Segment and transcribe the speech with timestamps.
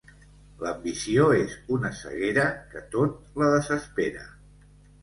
[0.61, 4.31] L'ambició és una ceguera que tot la desespera.